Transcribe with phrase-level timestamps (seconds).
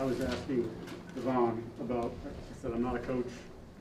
[0.00, 0.70] I was asking
[1.14, 3.26] Devon about, I said, I'm not a coach,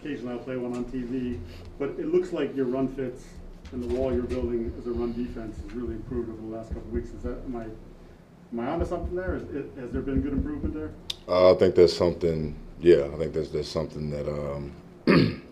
[0.00, 1.38] occasionally I'll play one on TV,
[1.78, 3.24] but it looks like your run fits
[3.72, 6.68] and the wall you're building as a run defense has really improved over the last
[6.68, 7.10] couple weeks.
[7.10, 9.34] Is that, am I, am I onto something there?
[9.34, 10.92] It- has there been good improvement there?
[11.28, 12.56] Uh, I think there's something.
[12.80, 14.72] Yeah, I think there's there's something that um,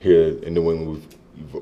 [0.00, 1.06] here in New England we've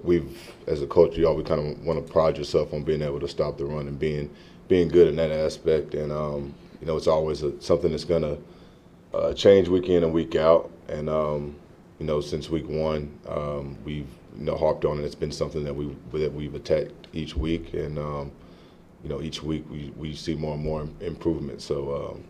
[0.03, 3.21] we've as a culture you always kind of want to pride yourself on being able
[3.21, 4.31] to stop the run and being
[4.69, 5.95] being good in that aspect.
[5.95, 8.37] And um, you know it's always a, something that's gonna
[9.15, 10.71] uh, change week in and week out.
[10.89, 11.57] And um,
[11.99, 15.05] you know since week one um, we've you know harped on it.
[15.05, 17.99] It's been something that we that we've attacked each week and.
[17.99, 18.33] Um,
[19.07, 21.63] you know, each week we, we see more and more improvement.
[21.63, 22.25] So, um,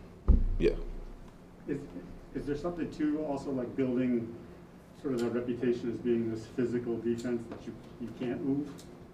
[0.59, 0.71] yeah.
[1.67, 1.79] Is,
[2.35, 4.31] is there something to also like building
[5.01, 8.67] sort of that reputation as being this physical defense that you, you can't move?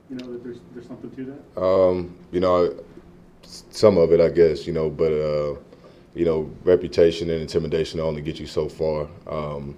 [0.09, 1.61] You know, that there's, there's something to that?
[1.61, 2.75] Um, you know,
[3.43, 5.55] some of it, I guess, you know, but, uh,
[6.15, 9.07] you know, reputation and intimidation only get you so far.
[9.27, 9.75] Um,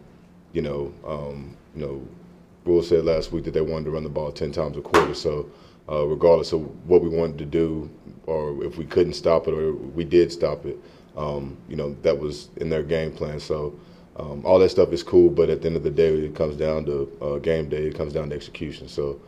[0.53, 2.07] you know, um, you know,
[2.65, 5.13] Rhule said last week that they wanted to run the ball 10 times a quarter.
[5.13, 5.49] So,
[5.89, 7.89] uh, regardless of what we wanted to do,
[8.25, 10.77] or if we couldn't stop it, or we did stop it,
[11.15, 13.39] um, you know, that was in their game plan.
[13.39, 13.77] So
[14.17, 16.55] um, all that stuff is cool, but at the end of the day, it comes
[16.55, 17.87] down to uh, game day.
[17.87, 18.87] It comes down to execution.
[18.87, 19.19] So,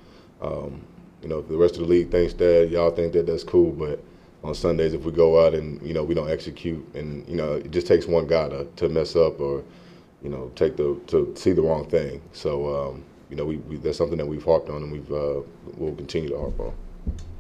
[0.42, 0.82] um,
[1.22, 3.72] you know, if the rest of the league thinks that, y'all think that that's cool,
[3.72, 4.02] but
[4.44, 7.54] on Sundays, if we go out and you know we don't execute, and you know,
[7.54, 9.64] it just takes one guy to, to mess up or
[10.22, 12.22] you know take the to see the wrong thing.
[12.32, 15.42] So um, you know, we, we, that's something that we've harped on and we've uh,
[15.76, 16.74] we'll continue to harp on.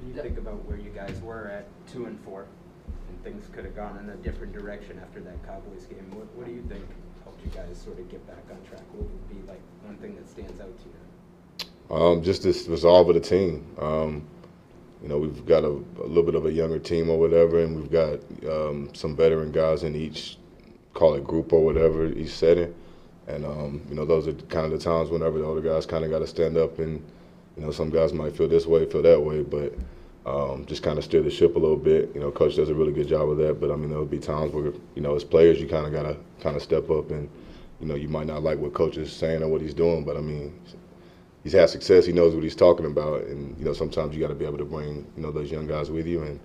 [0.01, 2.45] When you think about where you guys were at two and four,
[3.07, 6.45] and things could have gone in a different direction after that Cowboys game, what, what
[6.45, 6.83] do you think
[7.27, 8.83] helped you guys sort of get back on track?
[8.93, 11.95] What would be like one thing that stands out to you?
[11.95, 13.65] Um, just this resolve of the team.
[13.79, 14.25] Um,
[15.01, 17.75] you know, we've got a, a, little bit of a younger team or whatever, and
[17.75, 20.37] we've got um, some veteran guys in each,
[20.93, 22.73] call it group or whatever, each setting.
[23.27, 26.05] And um, you know, those are kind of the times whenever the older guys kind
[26.05, 27.03] of got to stand up, and
[27.57, 29.73] you know, some guys might feel this way, feel that way, but
[30.27, 32.11] um, just kind of steer the ship a little bit.
[32.13, 33.59] You know, coach does a really good job of that.
[33.59, 35.91] But I mean, there will be times where you know, as players, you kind of
[35.91, 37.29] gotta kind of step up, and
[37.79, 40.17] you know, you might not like what coach is saying or what he's doing, but
[40.17, 40.59] I mean,
[41.43, 42.05] he's had success.
[42.05, 44.57] He knows what he's talking about, and you know, sometimes you got to be able
[44.57, 46.39] to bring you know those young guys with you, and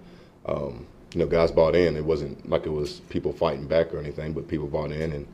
[0.46, 1.96] um, you know, guys bought in.
[1.96, 5.26] It wasn't like it was people fighting back or anything, but people bought in and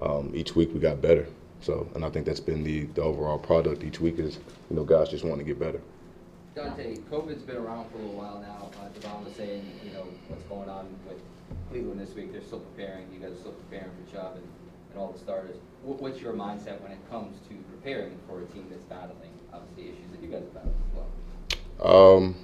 [0.00, 1.26] um, each week we got better.
[1.60, 4.38] So, and I think that's been the, the overall product each week is,
[4.70, 5.80] you know, guys just want to get better.
[6.54, 8.70] Dante, COVID's been around for a little while now.
[8.80, 11.20] Uh, Devon was saying, you know, what's going on with
[11.70, 12.32] Cleveland this week.
[12.32, 13.06] They're still preparing.
[13.12, 14.44] You guys are still preparing for Chubb and,
[14.90, 15.56] and all the starters.
[15.84, 19.92] What, what's your mindset when it comes to preparing for a team that's battling, obviously,
[19.92, 22.16] issues that you guys have battled as well?
[22.18, 22.34] Um,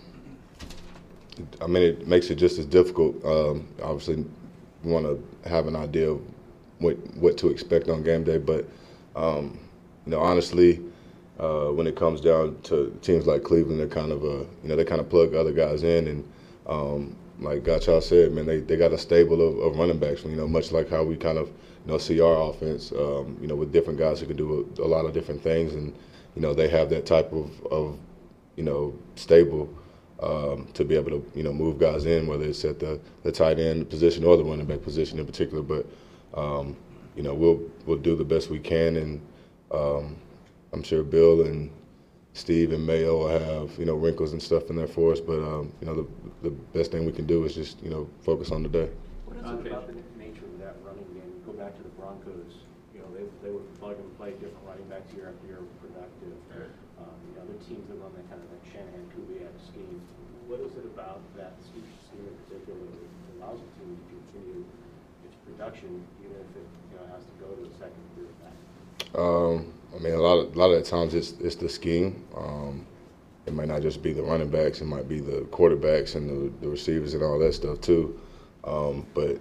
[1.60, 3.22] I mean, it makes it just as difficult.
[3.24, 4.24] Um, obviously,
[4.84, 6.20] you want to have an idea of
[6.78, 8.38] what what to expect on game day.
[8.38, 8.68] But
[9.16, 9.58] um,
[10.04, 10.80] you know, honestly,
[11.38, 14.76] uh, when it comes down to teams like Cleveland, they're kind of a you know
[14.76, 16.32] they kind of plug other guys in, and
[16.66, 20.24] um, like Gottschall said, man, they, they got a stable of, of, running backs.
[20.24, 23.46] You know, much like how we kind of you know see our offense, um, you
[23.46, 25.94] know, with different guys who can do a, a, lot of different things, and
[26.34, 27.98] you know they have that type of, of
[28.56, 29.68] you know stable.
[30.18, 33.30] Um, to be able to you know move guys in, whether it's at the, the
[33.30, 35.62] tight end position or the running back position in particular.
[35.62, 35.84] But
[36.32, 36.74] um,
[37.16, 39.20] you know, we'll we'll do the best we can, and
[39.70, 40.16] um,
[40.76, 41.72] I'm sure Bill and
[42.36, 45.20] Steve and Mayo will have you know wrinkles and stuff in there for us.
[45.24, 46.06] But um, you know, the
[46.44, 48.92] the best thing we can do is just you know focus on the day.
[49.24, 51.32] What is it about the nature of that running game?
[51.48, 52.60] Go back to the Broncos.
[52.92, 56.36] You know, they they would plug and play different running backs year after year, productive.
[57.00, 59.96] Um, you know, the teams that run that kind of that Shanahan Kubiak scheme.
[60.44, 61.88] What is it about that scheme
[62.20, 63.08] in particular that
[63.40, 64.60] allows a team to continue
[65.24, 68.54] its production even if it you know, has to go to a second or back?
[69.14, 72.24] Um, I mean, a lot of a lot of the times it's it's the scheme.
[72.36, 72.86] Um,
[73.46, 76.52] it might not just be the running backs; it might be the quarterbacks and the,
[76.60, 78.18] the receivers and all that stuff too.
[78.64, 79.38] Um, but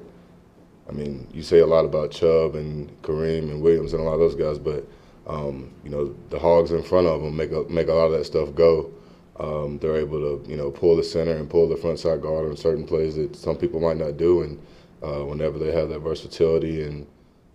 [0.88, 4.13] I mean, you say a lot about Chubb and Kareem and Williams and a lot
[4.13, 4.88] of those guys, but
[5.28, 8.12] um, you know the hogs in front of them make a, make a lot of
[8.13, 8.92] that stuff go.
[9.40, 12.48] Um, they're able to you know pull the center and pull the front side guard
[12.48, 14.62] on certain plays that some people might not do, and
[15.04, 17.07] uh, whenever they have that versatility and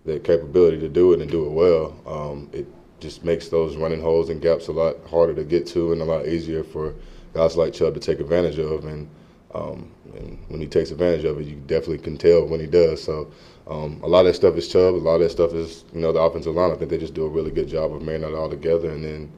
[0.04, 2.66] that capability to do it and do it well, um, it
[3.00, 6.04] just makes those running holes and gaps a lot harder to get to and a
[6.04, 6.94] lot easier for
[7.34, 8.84] guys like Chubb to take advantage of.
[8.84, 9.08] And,
[9.54, 13.02] um, and when he takes advantage of it, you definitely can tell when he does.
[13.02, 13.30] So
[13.66, 14.94] um, a lot of that stuff is Chubb.
[14.94, 16.72] A lot of that stuff is you know the offensive line.
[16.72, 18.90] I think they just do a really good job of marrying it all together.
[18.90, 19.32] And then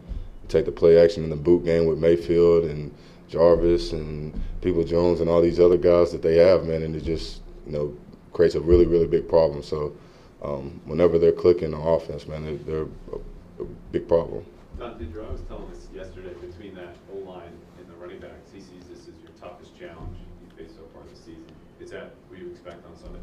[0.48, 2.92] take the play action in the boot game with Mayfield and
[3.28, 6.82] Jarvis and Peoples-Jones and all these other guys that they have, man.
[6.82, 7.96] And it just you know,
[8.32, 9.62] creates a really really big problem.
[9.62, 9.96] So
[10.42, 14.44] um, whenever they're clicking on offense, man, they're, they're a, a big problem.
[14.78, 18.60] Dante Drew, I was telling us yesterday, between that O-line and the running backs, he
[18.60, 21.44] sees this as your toughest challenge you faced so far this season.
[21.80, 23.20] Is that what you expect on Sunday?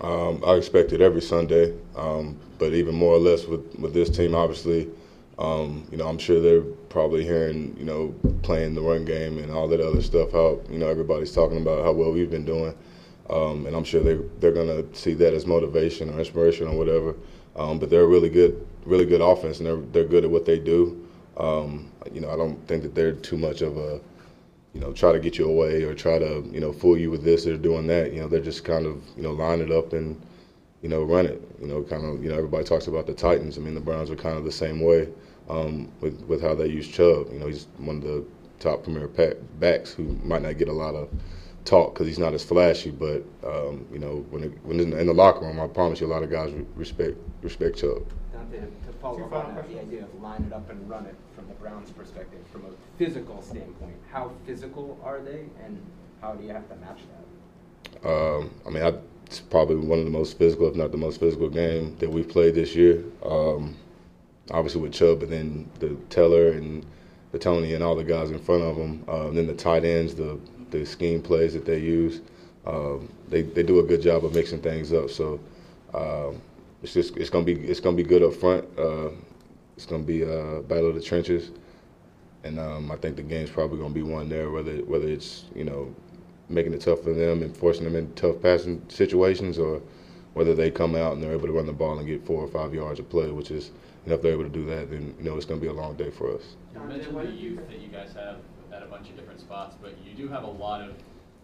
[0.00, 4.08] Um, I expect it every Sunday, um, but even more or less with, with this
[4.08, 4.88] team, obviously,
[5.38, 9.50] um, you know, I'm sure they're probably hearing, you know, playing the run game and
[9.50, 10.32] all that other stuff.
[10.32, 12.74] How you know everybody's talking about how well we've been doing,
[13.30, 17.14] um, and I'm sure they they're gonna see that as motivation or inspiration or whatever.
[17.56, 20.44] Um, but they're a really good, really good offense, and they're they're good at what
[20.46, 21.06] they do.
[21.36, 24.00] Um, you know, I don't think that they're too much of a
[24.74, 27.22] you know, try to get you away or try to, you know, fool you with
[27.22, 28.12] this or doing that.
[28.12, 30.20] You know, they're just kind of, you know, line it up and,
[30.80, 31.42] you know, run it.
[31.60, 33.58] You know, kind of, you know, everybody talks about the Titans.
[33.58, 35.08] I mean, the Browns are kind of the same way
[35.48, 37.30] um, with with how they use Chubb.
[37.32, 38.24] You know, he's one of the
[38.60, 41.08] top premier pack, backs who might not get a lot of
[41.64, 42.90] talk because he's not as flashy.
[42.90, 46.06] But um, you know, when it, when in, in the locker room, I promise you,
[46.06, 48.04] a lot of guys respect respect Chubb.
[48.32, 51.06] Dante, to to follow up on that, the idea of line it up and run
[51.06, 55.80] it from the Browns' perspective, from a physical standpoint, how physical are they, and
[56.20, 58.08] how do you have to match that?
[58.08, 58.94] Um, I mean, I,
[59.26, 62.28] it's probably one of the most physical, if not the most physical game that we've
[62.28, 63.04] played this year.
[63.24, 63.76] Um,
[64.50, 66.84] obviously with Chubb, and then the Teller and
[67.32, 69.04] Bitonio and all the guys in front of them.
[69.08, 70.38] Uh, and then the tight ends, the
[70.72, 72.20] the scheme plays that they use.
[72.66, 75.10] Um, they they do a good job of mixing things up.
[75.10, 75.40] So
[75.94, 76.40] um,
[76.82, 78.64] it's just it's gonna be it's gonna be good up front.
[78.78, 79.10] Uh,
[79.76, 81.50] it's gonna be a battle of the trenches,
[82.44, 84.50] and um, I think the game's probably gonna be won there.
[84.50, 85.94] Whether whether it's you know
[86.48, 89.80] making it tough for them and forcing them into tough passing situations, or
[90.34, 92.48] whether they come out and they're able to run the ball and get four or
[92.48, 93.70] five yards of play, which is
[94.06, 95.94] know if they're able to do that, then you know it's gonna be a long
[95.96, 96.56] day for us.
[97.68, 98.36] That you guys have
[98.82, 100.94] at a bunch of different spots, but you do have a lot of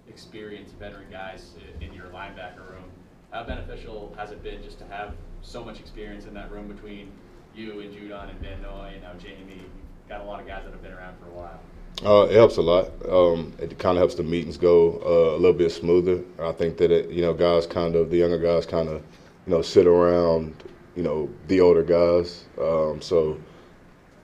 [0.08, 2.85] experienced veteran guys in your linebacker room.
[3.31, 7.12] How beneficial has it been just to have so much experience in that room between
[7.55, 9.55] you and Judon and Van Noy and now Jamie?
[9.55, 11.61] You've got a lot of guys that have been around for a while.
[12.05, 12.90] Uh, it helps a lot.
[13.08, 16.23] Um, it kind of helps the meetings go uh, a little bit smoother.
[16.41, 19.02] I think that it, you know guys kind of the younger guys kind of
[19.46, 20.55] you know sit around
[20.96, 22.44] you know the older guys.
[22.61, 23.38] Um, so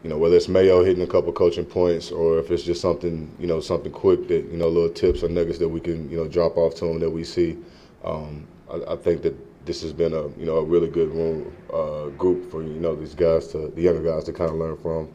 [0.04, 3.34] you know whether it's Mayo hitting a couple coaching points or if it's just something
[3.40, 6.18] you know something quick that you know little tips or nuggets that we can you
[6.18, 7.56] know drop off to them that we see.
[8.04, 9.34] Um, I, I think that
[9.64, 12.94] this has been a you know a really good room uh, group for you know
[12.94, 15.08] these guys to the younger guys to kind of learn from.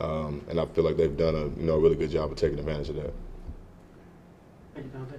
[0.00, 2.36] Um, and I feel like they've done a you know a really good job of
[2.38, 3.12] taking advantage of that.
[4.74, 5.16] Thank you, Dante.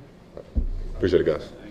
[0.95, 1.68] Appreciate it, guys.